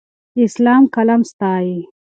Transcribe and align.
اسلام 0.47 0.83
قلم 0.95 1.21
ستایي. 1.31 1.77